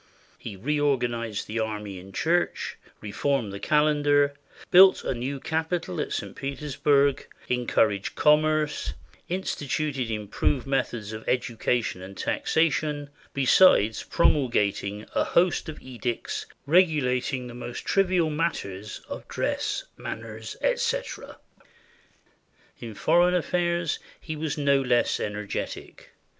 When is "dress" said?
19.27-19.83